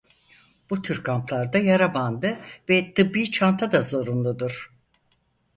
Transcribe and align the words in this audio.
Bu 0.69 0.81
tür 0.81 1.03
kamplarda 1.03 1.57
yara 1.57 1.93
bandı 1.93 2.37
ve 2.69 2.93
tıbbi 2.93 3.31
çanta 3.31 3.71
da 3.71 3.81
zorunludur. 3.81 4.71